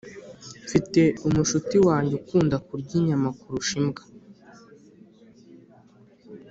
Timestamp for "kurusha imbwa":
3.39-4.03